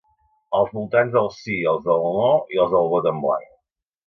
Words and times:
Als 0.59 0.71
votants 0.77 1.13
del 1.15 1.29
sí 1.35 1.53
i 1.57 1.67
als 1.73 1.83
del 1.89 2.07
no, 2.17 2.31
i 2.57 2.61
als 2.65 2.75
del 2.79 2.91
vot 2.97 3.11
en 3.15 3.23
blanc. 3.29 3.47